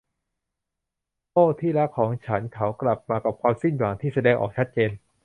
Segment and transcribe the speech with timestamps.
[1.31, 4.91] โอ้ ที่รักของฉัน เขากลับมากับความสิ้นหวังที่แสดงออกชัดเจน